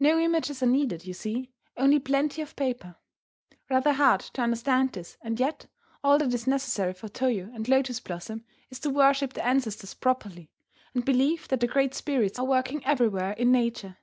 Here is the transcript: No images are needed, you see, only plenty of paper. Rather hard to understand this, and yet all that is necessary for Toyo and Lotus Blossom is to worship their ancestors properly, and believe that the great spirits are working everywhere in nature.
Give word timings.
No 0.00 0.18
images 0.18 0.62
are 0.62 0.66
needed, 0.66 1.04
you 1.04 1.12
see, 1.12 1.52
only 1.76 1.98
plenty 1.98 2.40
of 2.40 2.56
paper. 2.56 2.96
Rather 3.68 3.92
hard 3.92 4.20
to 4.22 4.40
understand 4.40 4.94
this, 4.94 5.18
and 5.20 5.38
yet 5.38 5.66
all 6.02 6.16
that 6.16 6.32
is 6.32 6.46
necessary 6.46 6.94
for 6.94 7.10
Toyo 7.10 7.50
and 7.52 7.68
Lotus 7.68 8.00
Blossom 8.00 8.42
is 8.70 8.80
to 8.80 8.88
worship 8.88 9.34
their 9.34 9.44
ancestors 9.46 9.92
properly, 9.92 10.50
and 10.94 11.04
believe 11.04 11.46
that 11.48 11.60
the 11.60 11.66
great 11.66 11.92
spirits 11.92 12.38
are 12.38 12.46
working 12.46 12.82
everywhere 12.86 13.32
in 13.32 13.52
nature. 13.52 13.98